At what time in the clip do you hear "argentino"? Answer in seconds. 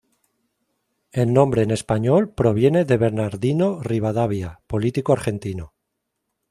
5.13-5.75